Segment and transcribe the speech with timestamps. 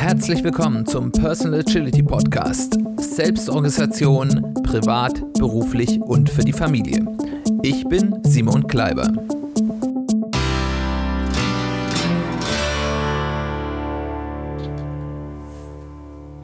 [0.00, 2.78] Herzlich willkommen zum Personal Agility Podcast.
[2.96, 7.04] Selbstorganisation, privat, beruflich und für die Familie.
[7.62, 9.12] Ich bin Simon Kleiber.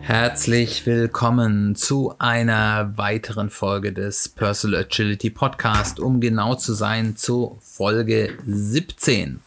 [0.00, 7.57] Herzlich willkommen zu einer weiteren Folge des Personal Agility Podcast, um genau zu sein, zu
[7.62, 9.41] Folge 17.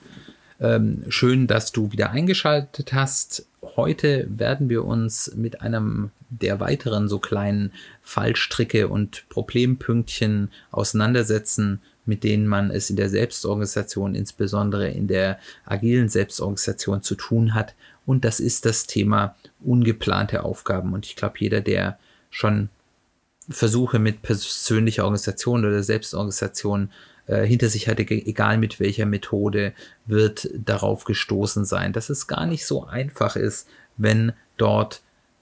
[0.59, 3.45] Ähm, schön, dass du wieder eingeschaltet hast.
[3.61, 12.23] Heute werden wir uns mit einem der weiteren so kleinen Fallstricke und Problempünktchen auseinandersetzen, mit
[12.23, 17.75] denen man es in der Selbstorganisation, insbesondere in der agilen Selbstorganisation zu tun hat
[18.09, 20.93] und das ist das Thema ungeplante Aufgaben.
[20.93, 21.99] Und ich glaube, jeder, der
[22.31, 22.69] schon
[23.47, 26.89] Versuche mit persönlicher Organisation oder Selbstorganisation
[27.29, 29.73] äh, hinter sich hatte, egal mit welcher Methode,
[30.07, 35.01] wird darauf gestoßen sein, dass es gar nicht so einfach ist, wenn dort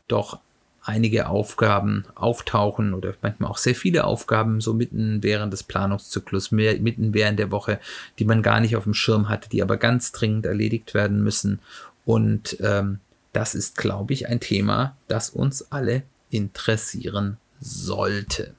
[0.10, 0.40] doch
[0.84, 7.14] einige Aufgaben auftauchen oder manchmal auch sehr viele Aufgaben so mitten während des Planungszyklus, mitten
[7.14, 7.80] während der Woche,
[8.20, 11.60] die man gar nicht auf dem Schirm hatte, die aber ganz dringend erledigt werden müssen.
[12.06, 13.00] Und ähm,
[13.34, 18.54] das ist, glaube ich, ein Thema, das uns alle interessieren sollte.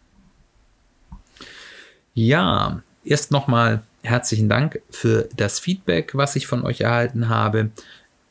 [2.15, 7.71] Ja, erst nochmal herzlichen Dank für das Feedback, was ich von euch erhalten habe.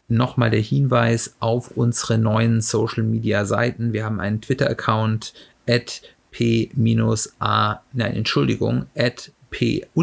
[0.07, 3.93] Nochmal der Hinweis auf unsere neuen Social Media Seiten.
[3.93, 5.33] Wir haben einen Twitter-Account
[5.67, 6.01] at
[6.31, 9.93] p-a, nein, Entschuldigung, at p-a-pc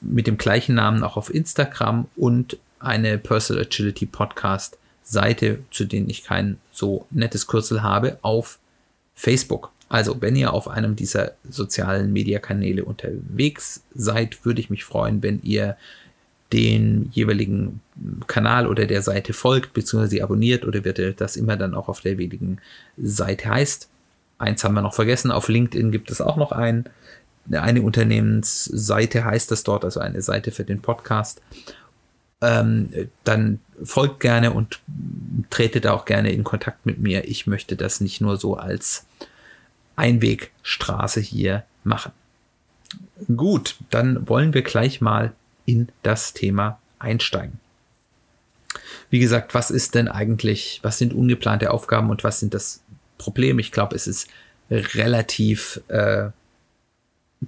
[0.00, 6.08] mit dem gleichen Namen auch auf Instagram und eine Personal Agility Podcast Seite, zu denen
[6.08, 8.58] ich kein so nettes Kürzel habe, auf
[9.14, 9.70] Facebook.
[9.90, 15.42] Also, wenn ihr auf einem dieser sozialen Mediakanäle unterwegs seid, würde ich mich freuen, wenn
[15.42, 15.76] ihr
[16.52, 17.80] den jeweiligen
[18.26, 22.12] Kanal oder der Seite folgt, beziehungsweise abonniert oder wird das immer dann auch auf der
[22.12, 22.58] jeweiligen
[22.96, 23.88] Seite heißt.
[24.38, 26.88] Eins haben wir noch vergessen, auf LinkedIn gibt es auch noch einen
[27.50, 31.42] eine Unternehmensseite heißt das dort, also eine Seite für den Podcast.
[32.42, 32.90] Ähm,
[33.24, 34.80] dann folgt gerne und
[35.50, 37.28] tretet auch gerne in Kontakt mit mir.
[37.28, 39.06] Ich möchte das nicht nur so als
[40.00, 42.12] Einwegstraße hier machen.
[43.36, 45.32] Gut, dann wollen wir gleich mal
[45.66, 47.60] in das Thema einsteigen.
[49.10, 52.82] Wie gesagt, was ist denn eigentlich, was sind ungeplante Aufgaben und was sind das
[53.18, 53.58] Problem?
[53.58, 54.28] Ich glaube, es ist
[54.70, 56.30] relativ äh,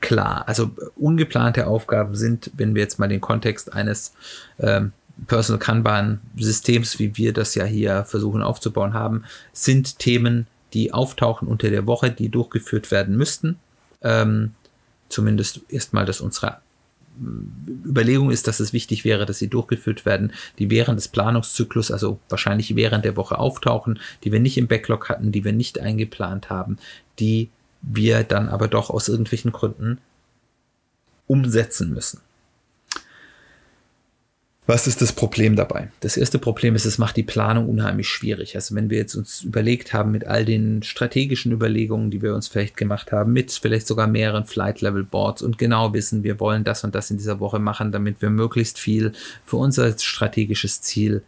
[0.01, 0.47] klar.
[0.47, 4.13] Also ungeplante Aufgaben sind, wenn wir jetzt mal den Kontext eines
[4.59, 4.93] ähm,
[5.27, 11.49] Personal Kanban Systems, wie wir das ja hier versuchen aufzubauen haben, sind Themen, die auftauchen
[11.49, 13.59] unter der Woche, die durchgeführt werden müssten.
[14.03, 14.55] Ähm,
[15.09, 16.59] zumindest erstmal, dass unsere
[17.19, 21.91] mm, Überlegung ist, dass es wichtig wäre, dass sie durchgeführt werden, die während des Planungszyklus,
[21.91, 25.79] also wahrscheinlich während der Woche auftauchen, die wir nicht im Backlog hatten, die wir nicht
[25.79, 26.79] eingeplant haben,
[27.19, 27.51] die
[27.83, 29.99] wir dann aber doch aus irgendwelchen Gründen
[31.27, 32.21] umsetzen müssen.
[34.65, 35.91] Was ist das Problem dabei?
[36.01, 38.55] Das erste Problem ist, es macht die Planung unheimlich schwierig.
[38.55, 42.47] Also wenn wir jetzt uns überlegt haben mit all den strategischen Überlegungen, die wir uns
[42.47, 46.63] vielleicht gemacht haben, mit vielleicht sogar mehreren Flight Level Boards und genau wissen, wir wollen
[46.63, 49.13] das und das in dieser Woche machen, damit wir möglichst viel
[49.45, 51.23] für unser strategisches Ziel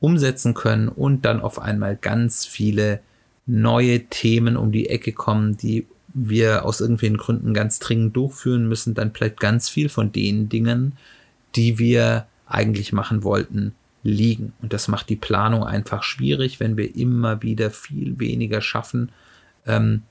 [0.00, 3.00] umsetzen können und dann auf einmal ganz viele
[3.46, 8.94] neue Themen um die Ecke kommen, die wir aus irgendwelchen Gründen ganz dringend durchführen müssen,
[8.94, 10.96] dann bleibt ganz viel von den Dingen,
[11.54, 14.52] die wir eigentlich machen wollten, liegen.
[14.62, 19.10] Und das macht die Planung einfach schwierig, wenn wir immer wieder viel weniger schaffen,
[19.66, 20.02] ähm,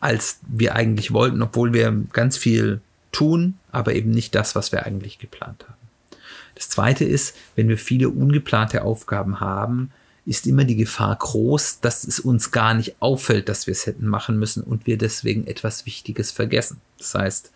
[0.00, 2.80] als wir eigentlich wollten, obwohl wir ganz viel
[3.12, 6.18] tun, aber eben nicht das, was wir eigentlich geplant haben.
[6.54, 9.90] Das zweite ist, wenn wir viele ungeplante Aufgaben haben,
[10.26, 14.06] ist immer die Gefahr groß, dass es uns gar nicht auffällt, dass wir es hätten
[14.06, 16.80] machen müssen und wir deswegen etwas Wichtiges vergessen.
[16.98, 17.52] Das heißt,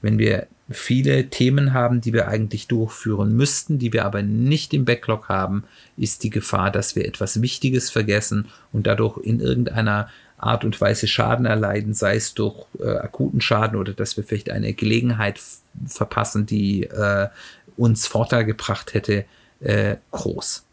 [0.00, 4.84] wenn wir viele Themen haben, die wir eigentlich durchführen müssten, die wir aber nicht im
[4.84, 5.64] Backlog haben,
[5.96, 11.08] ist die Gefahr, dass wir etwas Wichtiges vergessen und dadurch in irgendeiner Art und Weise
[11.08, 15.40] Schaden erleiden, sei es durch äh, akuten Schaden oder dass wir vielleicht eine Gelegenheit
[15.86, 17.28] verpassen, die äh,
[17.76, 19.24] uns Vorteil gebracht hätte,
[19.60, 20.64] äh, groß.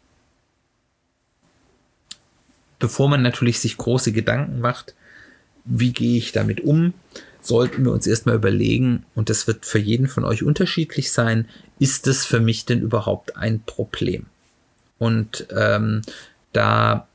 [2.78, 4.94] Bevor man natürlich sich große Gedanken macht,
[5.64, 6.94] wie gehe ich damit um,
[7.46, 11.48] sollten wir uns erstmal überlegen, und das wird für jeden von euch unterschiedlich sein,
[11.78, 14.26] ist das für mich denn überhaupt ein Problem?
[14.98, 16.02] Und ähm,
[16.52, 17.06] da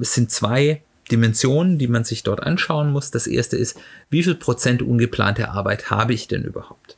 [0.00, 3.10] sind zwei Dimensionen, die man sich dort anschauen muss.
[3.10, 3.78] Das erste ist,
[4.10, 6.96] wie viel Prozent ungeplante Arbeit habe ich denn überhaupt?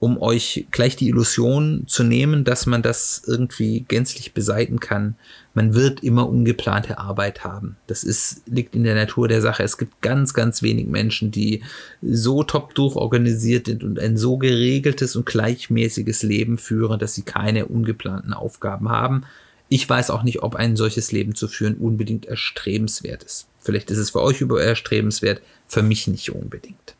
[0.00, 5.14] Um euch gleich die Illusion zu nehmen, dass man das irgendwie gänzlich beseiten kann.
[5.52, 7.76] Man wird immer ungeplante Arbeit haben.
[7.86, 9.62] Das ist, liegt in der Natur der Sache.
[9.62, 11.62] Es gibt ganz, ganz wenig Menschen, die
[12.00, 17.66] so top durchorganisiert sind und ein so geregeltes und gleichmäßiges Leben führen, dass sie keine
[17.66, 19.24] ungeplanten Aufgaben haben.
[19.68, 23.48] Ich weiß auch nicht, ob ein solches Leben zu führen unbedingt erstrebenswert ist.
[23.60, 26.96] Vielleicht ist es für euch über erstrebenswert, für mich nicht unbedingt.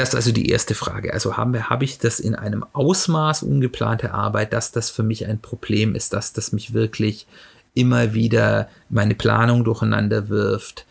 [0.00, 1.12] Das ist also die erste Frage.
[1.12, 5.26] Also haben wir, habe ich das in einem Ausmaß ungeplante Arbeit, dass das für mich
[5.26, 7.26] ein Problem ist, dass das mich wirklich
[7.74, 10.86] immer wieder meine Planung durcheinander wirft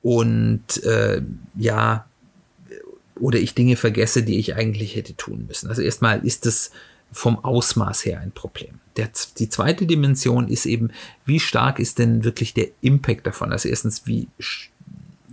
[0.00, 1.20] und äh,
[1.54, 2.06] ja,
[3.20, 5.68] oder ich Dinge vergesse, die ich eigentlich hätte tun müssen.
[5.68, 6.70] Also erstmal ist das
[7.12, 8.80] vom Ausmaß her ein Problem.
[8.96, 10.92] Der, die zweite Dimension ist eben,
[11.26, 13.52] wie stark ist denn wirklich der Impact davon?
[13.52, 14.28] Also erstens, wie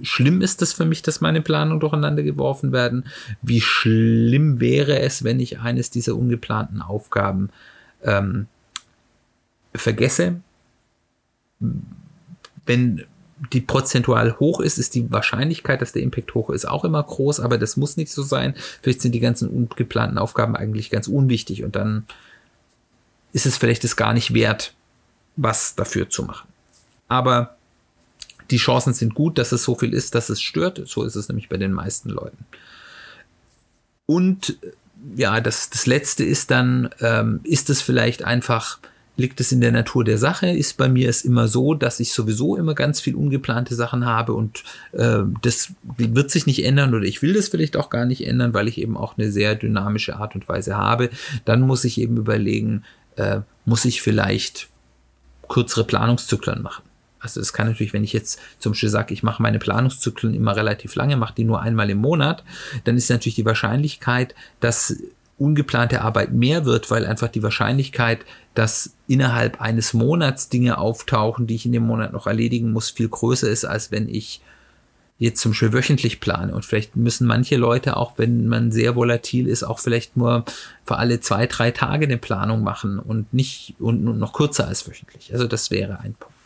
[0.03, 3.05] schlimm ist es für mich, dass meine Planungen durcheinander geworfen werden?
[3.41, 7.49] Wie schlimm wäre es, wenn ich eines dieser ungeplanten Aufgaben
[8.03, 8.47] ähm,
[9.73, 10.41] vergesse?
[12.65, 13.05] Wenn
[13.53, 17.39] die prozentual hoch ist, ist die Wahrscheinlichkeit, dass der Impact hoch ist, auch immer groß,
[17.39, 18.53] aber das muss nicht so sein.
[18.81, 22.05] Vielleicht sind die ganzen ungeplanten Aufgaben eigentlich ganz unwichtig und dann
[23.33, 24.73] ist es vielleicht es gar nicht wert,
[25.37, 26.47] was dafür zu machen.
[27.07, 27.55] Aber
[28.51, 30.81] die Chancen sind gut, dass es so viel ist, dass es stört.
[30.85, 32.45] So ist es nämlich bei den meisten Leuten.
[34.05, 34.57] Und
[35.15, 38.79] ja, das, das letzte ist dann, ähm, ist es vielleicht einfach,
[39.17, 40.49] liegt es in der Natur der Sache?
[40.49, 44.33] Ist bei mir es immer so, dass ich sowieso immer ganz viel ungeplante Sachen habe
[44.33, 48.25] und äh, das wird sich nicht ändern oder ich will das vielleicht auch gar nicht
[48.25, 51.09] ändern, weil ich eben auch eine sehr dynamische Art und Weise habe.
[51.45, 52.83] Dann muss ich eben überlegen,
[53.15, 54.69] äh, muss ich vielleicht
[55.47, 56.83] kürzere Planungszyklen machen.
[57.21, 60.55] Also es kann natürlich, wenn ich jetzt zum Beispiel sage, ich mache meine Planungszyklen immer
[60.55, 62.43] relativ lange, mache die nur einmal im Monat,
[62.83, 64.97] dann ist natürlich die Wahrscheinlichkeit, dass
[65.37, 71.55] ungeplante Arbeit mehr wird, weil einfach die Wahrscheinlichkeit, dass innerhalb eines Monats Dinge auftauchen, die
[71.55, 74.41] ich in dem Monat noch erledigen muss, viel größer ist, als wenn ich
[75.17, 76.53] jetzt zum Beispiel wöchentlich plane.
[76.53, 80.45] Und vielleicht müssen manche Leute, auch wenn man sehr volatil ist, auch vielleicht nur
[80.83, 85.31] für alle zwei, drei Tage eine Planung machen und nicht und noch kürzer als wöchentlich.
[85.33, 86.40] Also das wäre ein Punkt.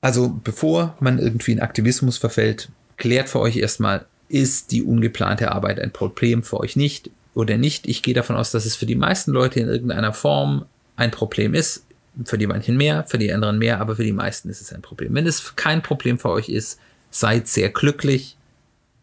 [0.00, 5.80] Also bevor man irgendwie in Aktivismus verfällt, klärt für euch erstmal, ist die ungeplante Arbeit
[5.80, 7.86] ein Problem für euch nicht oder nicht.
[7.86, 11.54] Ich gehe davon aus, dass es für die meisten Leute in irgendeiner Form ein Problem
[11.54, 11.84] ist.
[12.24, 14.80] Für die manchen mehr, für die anderen mehr, aber für die meisten ist es ein
[14.80, 15.14] Problem.
[15.14, 16.80] Wenn es kein Problem für euch ist,
[17.10, 18.36] seid sehr glücklich,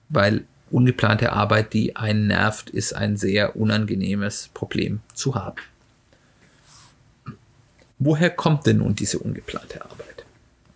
[0.10, 5.58] weil ungeplante Arbeit, die einen nervt, ist ein sehr unangenehmes Problem zu haben.
[8.06, 10.26] Woher kommt denn nun diese ungeplante Arbeit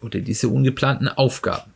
[0.01, 1.73] oder diese ungeplanten Aufgaben?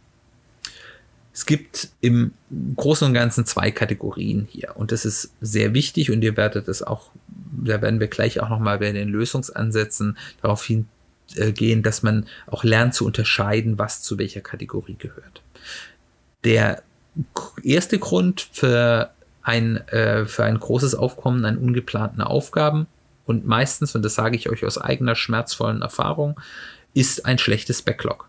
[1.34, 2.34] Es gibt im
[2.76, 6.84] Großen und Ganzen zwei Kategorien hier und das ist sehr wichtig und ihr werdet es
[6.84, 12.64] auch, da werden wir gleich auch nochmal bei den Lösungsansätzen darauf hingehen, dass man auch
[12.64, 15.42] lernt zu unterscheiden, was zu welcher Kategorie gehört.
[16.46, 16.82] Der
[17.64, 19.12] erste Grund für
[19.42, 22.88] ein, äh, für ein großes Aufkommen an ungeplanten Aufgaben
[23.26, 26.40] und meistens, und das sage ich euch aus eigener schmerzvollen Erfahrung,
[26.94, 28.28] ist ein schlechtes Backlog.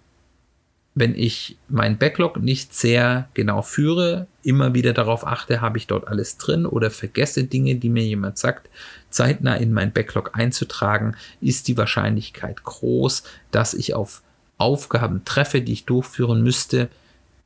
[0.94, 6.06] Wenn ich mein Backlog nicht sehr genau führe, immer wieder darauf achte, habe ich dort
[6.06, 8.68] alles drin oder vergesse Dinge, die mir jemand sagt,
[9.08, 14.22] zeitnah in mein Backlog einzutragen, ist die Wahrscheinlichkeit groß, dass ich auf
[14.58, 16.90] Aufgaben treffe, die ich durchführen müsste,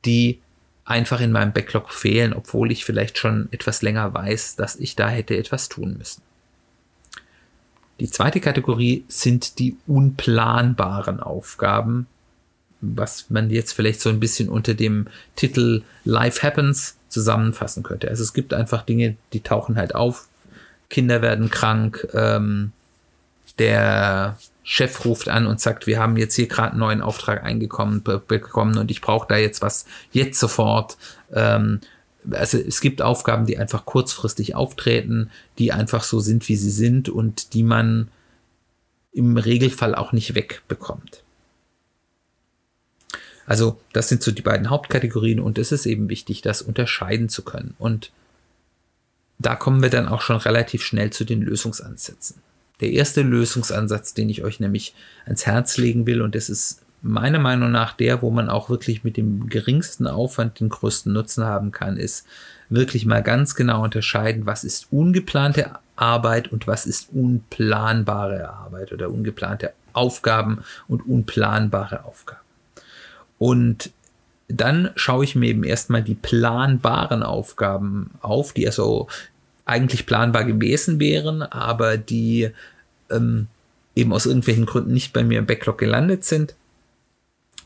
[0.03, 0.39] die
[0.83, 5.09] einfach in meinem Backlog fehlen, obwohl ich vielleicht schon etwas länger weiß, dass ich da
[5.09, 6.21] hätte etwas tun müssen.
[7.99, 12.07] Die zweite Kategorie sind die unplanbaren Aufgaben,
[12.79, 18.09] was man jetzt vielleicht so ein bisschen unter dem Titel Life Happens zusammenfassen könnte.
[18.09, 20.27] Also es gibt einfach Dinge, die tauchen halt auf.
[20.89, 22.71] Kinder werden krank, ähm,
[23.57, 28.03] der Chef ruft an und sagt, wir haben jetzt hier gerade einen neuen Auftrag eingekommen
[28.03, 30.97] be bekommen und ich brauche da jetzt was jetzt sofort.
[31.33, 31.79] Ähm,
[32.31, 37.09] also es gibt Aufgaben, die einfach kurzfristig auftreten, die einfach so sind, wie sie sind
[37.09, 38.09] und die man
[39.11, 41.23] im Regelfall auch nicht wegbekommt.
[43.45, 47.43] Also das sind so die beiden Hauptkategorien und es ist eben wichtig, das unterscheiden zu
[47.43, 47.75] können.
[47.79, 48.11] Und
[49.39, 52.41] da kommen wir dann auch schon relativ schnell zu den Lösungsansätzen.
[52.81, 54.93] Der erste Lösungsansatz, den ich euch nämlich
[55.25, 59.03] ans Herz legen will, und das ist meiner Meinung nach der, wo man auch wirklich
[59.03, 62.25] mit dem geringsten Aufwand den größten Nutzen haben kann, ist
[62.69, 69.09] wirklich mal ganz genau unterscheiden, was ist ungeplante Arbeit und was ist unplanbare Arbeit oder
[69.09, 72.41] ungeplante Aufgaben und unplanbare Aufgaben.
[73.39, 73.91] Und
[74.47, 79.07] dann schaue ich mir eben erstmal die planbaren Aufgaben auf, die also
[79.65, 82.51] eigentlich planbar gewesen wären, aber die
[83.11, 83.47] ähm,
[83.95, 86.55] eben aus irgendwelchen Gründen nicht bei mir im Backlog gelandet sind.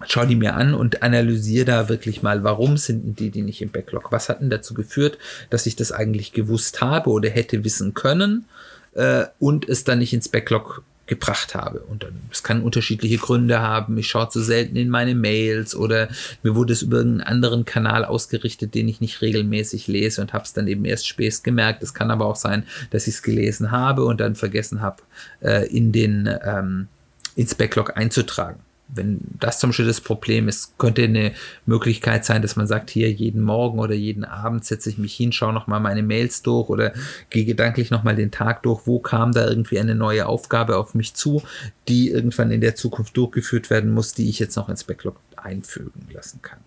[0.07, 3.71] Schau die mir an und analysiere da wirklich mal, warum sind die die nicht im
[3.71, 4.11] Backlog?
[4.11, 5.17] Was hat denn dazu geführt,
[5.49, 8.45] dass ich das eigentlich gewusst habe oder hätte wissen können
[8.93, 11.81] äh, und es dann nicht ins Backlog gebracht habe.
[11.81, 13.97] Und dann, es kann unterschiedliche Gründe haben.
[13.97, 16.07] Ich schaue zu selten in meine Mails oder
[16.41, 20.45] mir wurde es über einen anderen Kanal ausgerichtet, den ich nicht regelmäßig lese und habe
[20.45, 21.83] es dann eben erst spätest gemerkt.
[21.83, 25.03] Es kann aber auch sein, dass ich es gelesen habe und dann vergessen habe,
[25.41, 26.87] äh, in den ähm,
[27.35, 28.61] ins Backlog einzutragen
[28.93, 31.33] wenn das zum Beispiel das Problem ist, könnte eine
[31.65, 35.31] Möglichkeit sein, dass man sagt, hier jeden Morgen oder jeden Abend setze ich mich hin,
[35.31, 36.93] schaue nochmal meine Mails durch oder
[37.29, 41.13] gehe gedanklich nochmal den Tag durch, wo kam da irgendwie eine neue Aufgabe auf mich
[41.13, 41.41] zu,
[41.87, 46.07] die irgendwann in der Zukunft durchgeführt werden muss, die ich jetzt noch ins Backlog einfügen
[46.11, 46.59] lassen kann.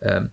[0.00, 0.30] Ähm,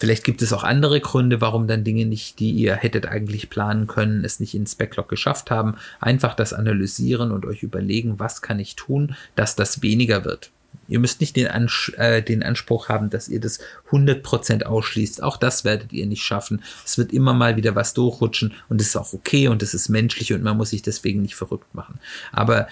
[0.00, 3.88] Vielleicht gibt es auch andere Gründe, warum dann Dinge nicht, die ihr hättet eigentlich planen
[3.88, 5.74] können, es nicht ins Backlog geschafft haben.
[5.98, 10.52] Einfach das analysieren und euch überlegen, was kann ich tun, dass das weniger wird.
[10.88, 13.60] Ihr müsst nicht den, Ans äh, den Anspruch haben, dass ihr das
[13.90, 15.22] 100% ausschließt.
[15.22, 16.62] Auch das werdet ihr nicht schaffen.
[16.84, 19.90] Es wird immer mal wieder was durchrutschen und es ist auch okay und es ist
[19.90, 22.00] menschlich und man muss sich deswegen nicht verrückt machen.
[22.32, 22.68] Aber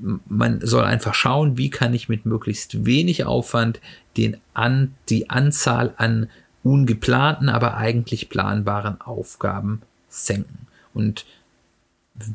[0.00, 3.80] man soll einfach schauen, wie kann ich mit möglichst wenig Aufwand
[4.16, 6.28] den an, die Anzahl an
[6.62, 10.66] ungeplanten, aber eigentlich planbaren Aufgaben senken.
[10.94, 11.24] Und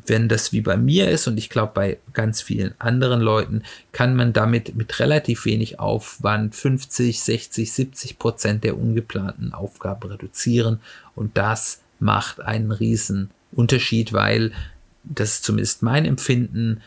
[0.06, 3.62] wenn das wie bei mir ist und ich glaube bei ganz vielen anderen Leuten,
[3.92, 10.80] kann man damit mit relativ wenig Aufwand 50, 60, 70 Prozent der ungeplanten Aufgaben reduzieren
[11.14, 14.52] und das macht einen riesen Unterschied, weil
[15.04, 16.82] das ist zumindest mein Empfinden,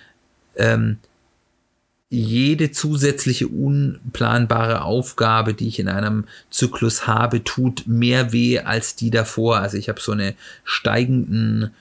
[0.55, 0.97] ähm,
[2.09, 9.11] jede zusätzliche unplanbare Aufgabe, die ich in einem Zyklus habe, tut mehr weh als die
[9.11, 9.59] davor.
[9.59, 11.71] Also ich habe so eine steigenden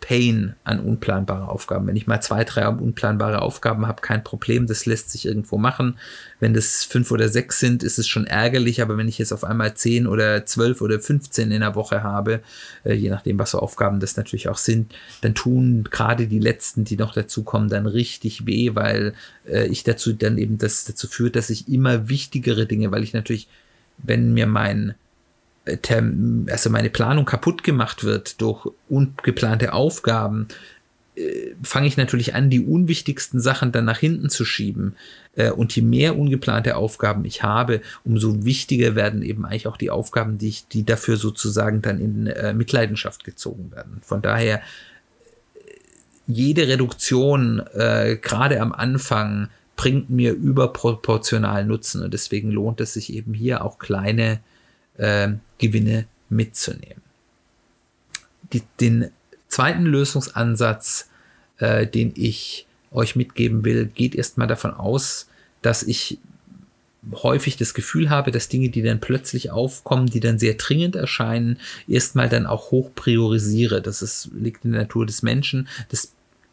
[0.00, 1.86] Pain an unplanbare Aufgaben.
[1.86, 5.98] Wenn ich mal zwei, drei unplanbare Aufgaben habe, kein Problem, das lässt sich irgendwo machen.
[6.40, 9.44] Wenn das fünf oder sechs sind, ist es schon ärgerlich, aber wenn ich jetzt auf
[9.44, 12.42] einmal zehn oder zwölf oder 15 in der Woche habe,
[12.84, 16.84] äh, je nachdem, was so Aufgaben das natürlich auch sind, dann tun gerade die letzten,
[16.84, 19.14] die noch dazu kommen, dann richtig weh, weil
[19.48, 23.14] äh, ich dazu dann eben das dazu führt, dass ich immer wichtigere Dinge, weil ich
[23.14, 23.48] natürlich,
[23.96, 24.94] wenn mir mein
[26.50, 30.48] also meine Planung kaputt gemacht wird durch ungeplante Aufgaben,
[31.18, 34.94] äh, fange ich natürlich an, die unwichtigsten Sachen dann nach hinten zu schieben.
[35.34, 39.90] Äh, und je mehr ungeplante Aufgaben ich habe, umso wichtiger werden eben eigentlich auch die
[39.90, 44.00] Aufgaben, die ich, die dafür sozusagen dann in äh, Mitleidenschaft gezogen werden.
[44.02, 44.62] Von daher
[46.30, 53.32] jede Reduktion, gerade am Anfang, bringt mir überproportional Nutzen und deswegen lohnt es sich eben
[53.32, 54.40] hier auch kleine
[54.98, 57.02] äh, Gewinne mitzunehmen.
[58.52, 59.10] Die, den
[59.48, 61.08] zweiten Lösungsansatz,
[61.58, 65.28] äh, den ich euch mitgeben will, geht erstmal davon aus,
[65.62, 66.18] dass ich
[67.12, 71.58] häufig das Gefühl habe, dass Dinge, die dann plötzlich aufkommen, die dann sehr dringend erscheinen,
[71.86, 73.80] erstmal dann auch hoch priorisiere.
[73.80, 75.68] Das ist, liegt in der Natur des Menschen.
[75.90, 76.12] Das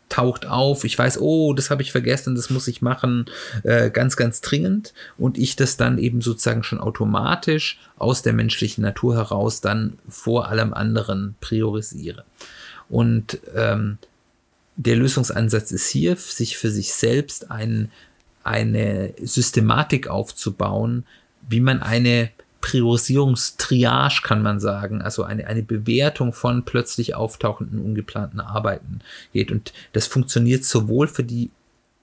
[0.09, 3.25] taucht auf, ich weiß, oh, das habe ich vergessen, das muss ich machen,
[3.63, 4.93] äh, ganz, ganz dringend.
[5.17, 10.47] Und ich das dann eben sozusagen schon automatisch aus der menschlichen Natur heraus dann vor
[10.47, 12.23] allem anderen priorisiere.
[12.89, 13.97] Und ähm,
[14.75, 17.91] der Lösungsansatz ist hier, sich für sich selbst ein,
[18.43, 21.05] eine Systematik aufzubauen,
[21.47, 22.29] wie man eine
[22.65, 29.01] Priorisierungstriage, kann man sagen, also eine, eine Bewertung von plötzlich auftauchenden, ungeplanten Arbeiten
[29.33, 29.51] geht.
[29.51, 31.51] Und das funktioniert sowohl für die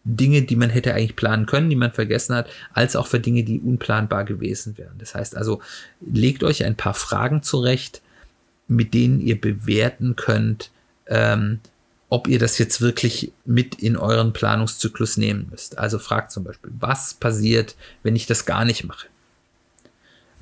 [0.05, 3.43] Dinge, die man hätte eigentlich planen können, die man vergessen hat, als auch für Dinge,
[3.43, 4.95] die unplanbar gewesen wären.
[4.99, 5.61] Das heißt also,
[6.01, 8.01] legt euch ein paar Fragen zurecht,
[8.69, 10.71] mit denen ihr bewerten könnt,
[11.09, 11.59] ähm,
[12.09, 15.77] ob ihr das jetzt wirklich mit in euren Planungszyklus nehmen müsst.
[15.79, 19.09] Also fragt zum Beispiel, was passiert, wenn ich das gar nicht mache?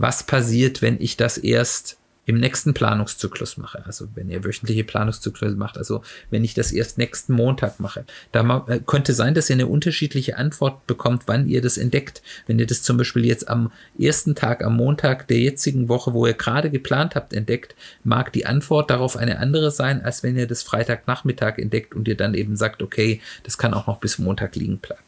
[0.00, 3.84] Was passiert, wenn ich das erst im nächsten Planungszyklus mache.
[3.84, 8.04] Also wenn ihr wöchentliche Planungszyklus macht, also wenn ich das erst nächsten Montag mache.
[8.30, 12.22] Da äh, könnte sein, dass ihr eine unterschiedliche Antwort bekommt, wann ihr das entdeckt.
[12.46, 16.26] Wenn ihr das zum Beispiel jetzt am ersten Tag, am Montag der jetzigen Woche, wo
[16.26, 20.46] ihr gerade geplant habt, entdeckt, mag die Antwort darauf eine andere sein, als wenn ihr
[20.46, 24.54] das Freitagnachmittag entdeckt und ihr dann eben sagt, okay, das kann auch noch bis Montag
[24.56, 25.02] liegen bleiben.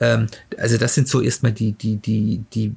[0.00, 0.26] Ähm,
[0.56, 2.74] also das sind so erstmal die, die, die, die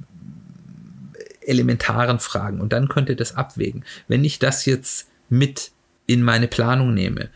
[1.46, 2.60] elementaren Fragen.
[2.60, 3.84] Und dann könnt ihr das abwägen.
[4.08, 5.72] Wenn ich das jetzt mit
[6.06, 7.30] in meine Planung nehme,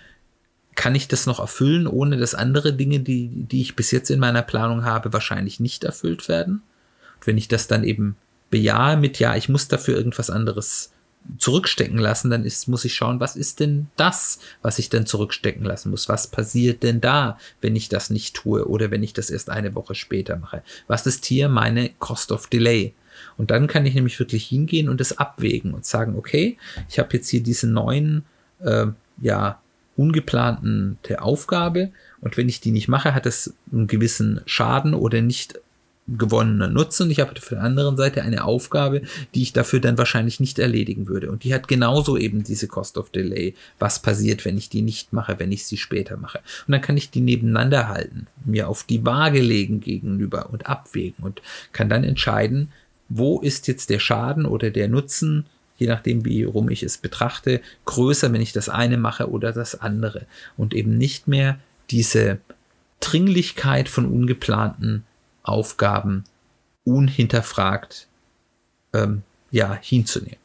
[0.74, 4.20] kann ich das noch erfüllen, ohne dass andere Dinge, die, die ich bis jetzt in
[4.20, 6.62] meiner Planung habe, wahrscheinlich nicht erfüllt werden?
[7.16, 8.16] Und wenn ich das dann eben
[8.50, 10.92] bejahe mit, ja, ich muss dafür irgendwas anderes
[11.36, 15.64] zurückstecken lassen, dann ist, muss ich schauen, was ist denn das, was ich dann zurückstecken
[15.64, 16.08] lassen muss?
[16.08, 19.74] Was passiert denn da, wenn ich das nicht tue oder wenn ich das erst eine
[19.74, 20.62] Woche später mache?
[20.86, 22.94] Was ist hier meine Cost of Delay?
[23.38, 26.58] Und dann kann ich nämlich wirklich hingehen und das abwägen und sagen, okay,
[26.90, 28.24] ich habe jetzt hier diese neuen,
[28.60, 28.86] äh,
[29.22, 29.60] ja,
[29.96, 31.90] ungeplanten der Aufgabe
[32.20, 35.60] und wenn ich die nicht mache, hat es einen gewissen Schaden oder nicht
[36.08, 39.02] gewonnener Nutzen ich habe auf der anderen Seite eine Aufgabe,
[39.34, 41.30] die ich dafür dann wahrscheinlich nicht erledigen würde.
[41.30, 43.54] Und die hat genauso eben diese Cost of Delay.
[43.78, 46.38] Was passiert, wenn ich die nicht mache, wenn ich sie später mache?
[46.66, 51.22] Und dann kann ich die nebeneinander halten, mir auf die Waage legen gegenüber und abwägen
[51.22, 51.42] und
[51.72, 52.72] kann dann entscheiden,
[53.08, 55.46] wo ist jetzt der Schaden oder der Nutzen,
[55.76, 59.80] je nachdem, wie rum ich es betrachte, größer, wenn ich das eine mache oder das
[59.80, 60.26] andere.
[60.56, 61.58] Und eben nicht mehr
[61.90, 62.38] diese
[63.00, 65.04] Dringlichkeit von ungeplanten
[65.42, 66.24] Aufgaben
[66.84, 68.08] unhinterfragt
[68.92, 70.38] ähm, ja, hinzunehmen.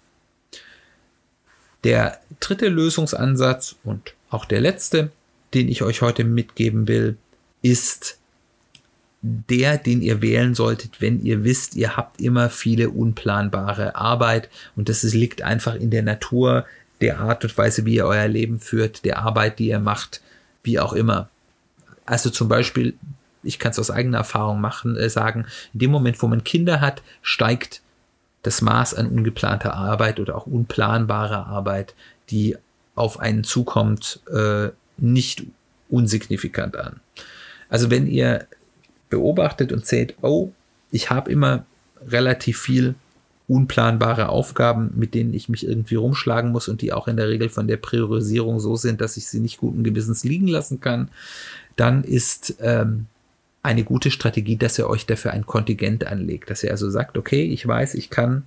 [1.83, 5.11] Der dritte Lösungsansatz und auch der letzte,
[5.53, 7.17] den ich euch heute mitgeben will,
[7.61, 8.19] ist
[9.23, 14.89] der, den ihr wählen solltet, wenn ihr wisst, ihr habt immer viele unplanbare Arbeit und
[14.89, 16.65] das ist, liegt einfach in der Natur
[17.01, 20.21] der Art und Weise, wie ihr euer Leben führt, der Arbeit, die ihr macht,
[20.63, 21.29] wie auch immer.
[22.05, 22.95] Also zum Beispiel
[23.43, 26.81] ich kann es aus eigener Erfahrung machen, äh, sagen, in dem Moment, wo man Kinder
[26.81, 27.81] hat, steigt
[28.41, 31.93] das Maß an ungeplanter Arbeit oder auch unplanbarer Arbeit,
[32.29, 32.57] die
[32.95, 35.43] auf einen zukommt, äh, nicht
[35.89, 36.99] unsignifikant an.
[37.69, 38.47] Also wenn ihr
[39.13, 40.51] beobachtet und seht, oh,
[40.91, 41.65] ich habe immer
[42.07, 42.95] relativ viel
[43.47, 47.49] unplanbare Aufgaben, mit denen ich mich irgendwie rumschlagen muss und die auch in der Regel
[47.49, 51.09] von der Priorisierung so sind, dass ich sie nicht guten Gewissens liegen lassen kann,
[51.75, 53.07] dann ist ähm,
[53.61, 57.43] eine gute Strategie, dass ihr euch dafür ein Kontingent anlegt, dass ihr also sagt, okay,
[57.43, 58.43] ich weiß, ich kann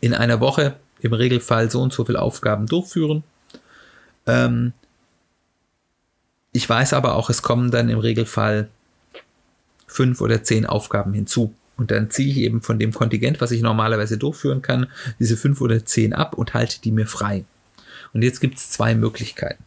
[0.00, 3.22] in einer Woche im Regelfall so und so viele Aufgaben durchführen.
[4.26, 4.72] Ähm,
[6.52, 8.68] ich weiß aber auch, es kommen dann im Regelfall
[9.92, 11.54] fünf oder zehn Aufgaben hinzu.
[11.76, 14.86] Und dann ziehe ich eben von dem Kontingent, was ich normalerweise durchführen kann,
[15.18, 17.44] diese fünf oder zehn ab und halte die mir frei.
[18.12, 19.64] Und jetzt gibt es zwei Möglichkeiten.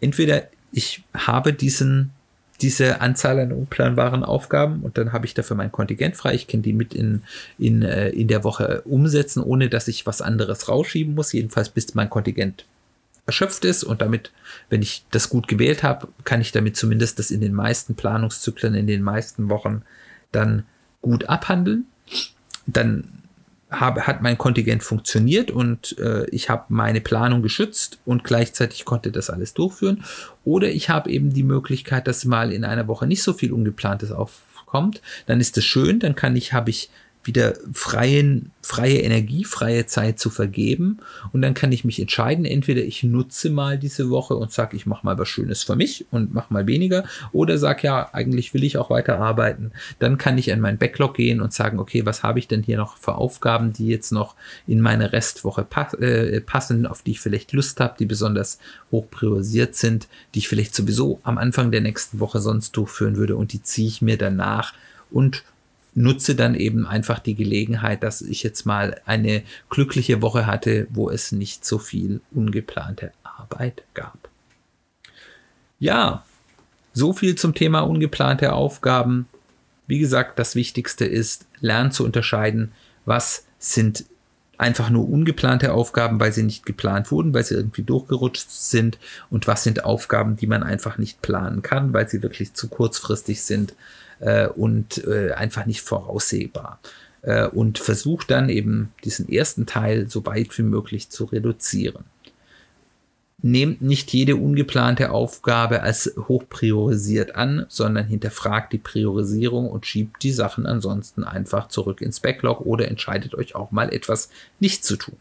[0.00, 2.12] Entweder ich habe diesen
[2.60, 6.34] diese Anzahl an unplanbaren Aufgaben und dann habe ich dafür mein Kontingent frei.
[6.34, 7.22] Ich kann die mit in,
[7.58, 11.32] in, äh, in der Woche umsetzen, ohne dass ich was anderes rausschieben muss.
[11.32, 12.64] Jedenfalls bis mein Kontingent
[13.26, 14.30] erschöpft ist und damit,
[14.70, 18.74] wenn ich das gut gewählt habe, kann ich damit zumindest das in den meisten Planungszyklen,
[18.74, 19.82] in den meisten Wochen
[20.32, 20.64] dann
[21.02, 21.86] gut abhandeln.
[22.66, 23.16] Dann
[23.70, 29.10] habe, hat mein Kontingent funktioniert und äh, ich habe meine Planung geschützt und gleichzeitig konnte
[29.10, 30.04] das alles durchführen.
[30.44, 34.12] Oder ich habe eben die Möglichkeit, dass mal in einer Woche nicht so viel Ungeplantes
[34.12, 35.02] aufkommt.
[35.26, 36.90] Dann ist das schön, dann kann ich, habe ich
[37.26, 40.98] wieder freien, freie Energie, freie Zeit zu vergeben.
[41.32, 44.86] Und dann kann ich mich entscheiden, entweder ich nutze mal diese Woche und sage, ich
[44.86, 48.64] mache mal was Schönes für mich und mache mal weniger, oder sage, ja, eigentlich will
[48.64, 49.72] ich auch weiter arbeiten.
[49.98, 52.76] Dann kann ich in mein Backlog gehen und sagen, okay, was habe ich denn hier
[52.76, 54.34] noch für Aufgaben, die jetzt noch
[54.66, 58.58] in meine Restwoche pass äh, passen, auf die ich vielleicht Lust habe, die besonders
[58.90, 63.36] hoch priorisiert sind, die ich vielleicht sowieso am Anfang der nächsten Woche sonst durchführen würde
[63.36, 64.74] und die ziehe ich mir danach
[65.10, 65.44] und
[65.96, 71.10] nutze dann eben einfach die Gelegenheit, dass ich jetzt mal eine glückliche Woche hatte, wo
[71.10, 74.28] es nicht so viel ungeplante Arbeit gab.
[75.78, 76.24] Ja,
[76.92, 79.26] so viel zum Thema ungeplante Aufgaben.
[79.86, 82.72] Wie gesagt, das Wichtigste ist, lernen zu unterscheiden,
[83.06, 84.04] was sind
[84.58, 88.98] einfach nur ungeplante Aufgaben, weil sie nicht geplant wurden, weil sie irgendwie durchgerutscht sind
[89.30, 93.42] und was sind Aufgaben, die man einfach nicht planen kann, weil sie wirklich zu kurzfristig
[93.42, 93.74] sind
[94.20, 96.80] äh, und äh, einfach nicht voraussehbar.
[97.22, 102.04] Äh, und versucht dann eben diesen ersten Teil so weit wie möglich zu reduzieren.
[103.42, 110.22] Nehmt nicht jede ungeplante Aufgabe als hoch priorisiert an, sondern hinterfragt die Priorisierung und schiebt
[110.22, 114.96] die Sachen ansonsten einfach zurück ins Backlog oder entscheidet euch auch mal etwas nicht zu
[114.96, 115.16] tun.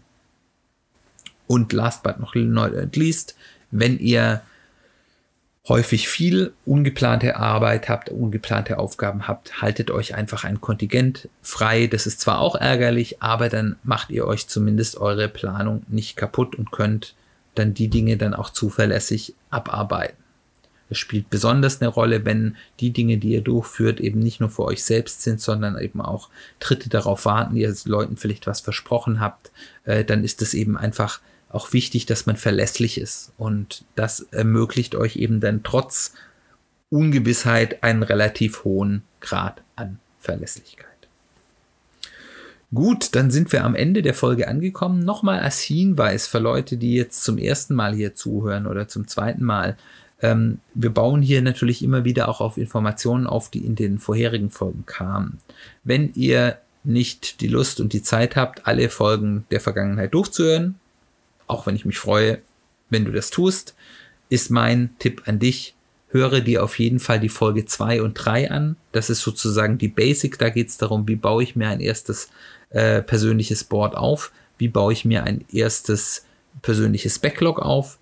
[1.48, 3.36] Und last but not least,
[3.70, 4.42] wenn ihr
[5.68, 11.88] häufig viel ungeplante Arbeit habt, ungeplante Aufgaben habt, haltet euch einfach ein Kontingent frei.
[11.88, 16.56] Das ist zwar auch ärgerlich, aber dann macht ihr euch zumindest eure Planung nicht kaputt
[16.56, 17.16] und könnt
[17.56, 20.18] dann die Dinge dann auch zuverlässig abarbeiten.
[20.90, 24.66] Es spielt besonders eine Rolle, wenn die Dinge, die ihr durchführt, eben nicht nur für
[24.66, 29.52] euch selbst sind, sondern eben auch Dritte darauf warten, ihr Leuten vielleicht was versprochen habt,
[29.86, 33.32] äh, dann ist es eben einfach auch wichtig, dass man verlässlich ist.
[33.38, 36.14] Und das ermöglicht euch eben dann trotz
[36.90, 40.95] Ungewissheit einen relativ hohen Grad an Verlässlichkeit.
[42.76, 45.00] Gut, dann sind wir am Ende der Folge angekommen.
[45.00, 49.46] Nochmal als Hinweis für Leute, die jetzt zum ersten Mal hier zuhören oder zum zweiten
[49.46, 49.78] Mal.
[50.22, 54.52] Ähm, wir bauen hier natürlich immer wieder auch auf Informationen auf, die in den vorherigen
[54.52, 55.40] Folgen kamen.
[55.86, 60.76] Wenn ihr nicht die Lust und die Zeit habt, alle Folgen der Vergangenheit durchzuhören,
[61.48, 62.42] auch wenn ich mich freue,
[62.90, 63.74] wenn du das tust,
[64.28, 65.76] ist mein Tipp an dich,
[66.10, 68.78] höre dir auf jeden Fall die Folge 2 und 3 an.
[68.92, 70.38] Das ist sozusagen die Basic.
[70.38, 72.30] Da geht es darum, wie baue ich mir ein erstes
[72.70, 76.26] äh, persönliches Board auf, wie baue ich mir ein erstes
[76.62, 77.98] persönliches Backlog auf.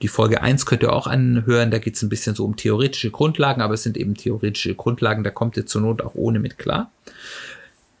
[0.00, 3.10] Die Folge 1 könnt ihr auch anhören, da geht es ein bisschen so um theoretische
[3.10, 6.56] Grundlagen, aber es sind eben theoretische Grundlagen, da kommt ihr zur Not auch ohne mit
[6.56, 6.92] klar.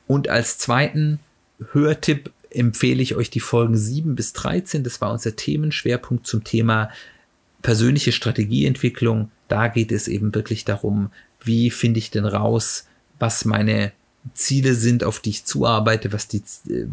[0.06, 1.18] Und als zweiten
[1.72, 4.84] Hörtipp empfehle ich euch die Folgen 7 bis 13.
[4.84, 6.90] Das war unser Themenschwerpunkt zum Thema
[7.62, 9.30] persönliche Strategieentwicklung.
[9.48, 12.86] Da geht es eben wirklich darum, wie finde ich denn raus,
[13.18, 13.92] was meine
[14.34, 16.42] Ziele sind, auf die ich zuarbeite, was die,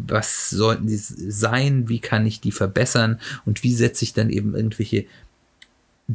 [0.06, 4.54] was sollten die sein, wie kann ich die verbessern und wie setze ich dann eben
[4.54, 5.06] irgendwelche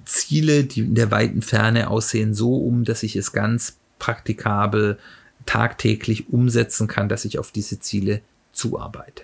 [0.05, 4.97] Ziele, die in der weiten Ferne aussehen, so um, dass ich es ganz praktikabel
[5.45, 8.21] tagtäglich umsetzen kann, dass ich auf diese Ziele
[8.53, 9.23] zuarbeite.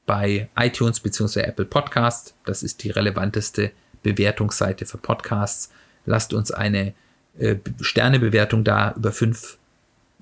[0.08, 1.42] bei iTunes bzw.
[1.42, 2.34] Apple Podcast.
[2.46, 5.70] Das ist die relevanteste Bewertungsseite für Podcasts.
[6.06, 6.94] Lasst uns eine
[7.38, 8.94] äh, Sternebewertung da.
[8.96, 9.58] Über fünf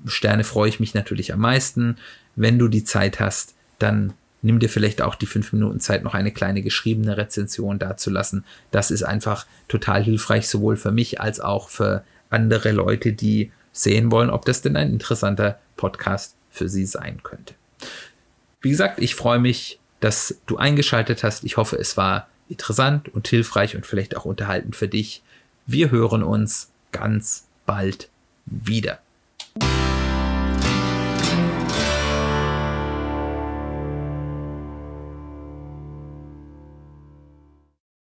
[0.05, 1.99] Sterne freue ich mich natürlich am meisten.
[2.35, 6.15] Wenn du die Zeit hast, dann nimm dir vielleicht auch die fünf Minuten Zeit, noch
[6.15, 8.45] eine kleine geschriebene Rezension dazulassen.
[8.73, 14.11] Das ist einfach total hilfreich, sowohl für mich als auch für andere Leute, die sehen
[14.11, 17.55] wollen, ob das denn ein interessanter Podcast für sie sein könnte.
[18.61, 21.45] Wie gesagt, ich freue mich, dass du eingeschaltet hast.
[21.45, 25.23] Ich hoffe, es war interessant und hilfreich und vielleicht auch unterhaltend für dich.
[25.67, 28.09] Wir hören uns ganz bald
[28.47, 29.01] wieder.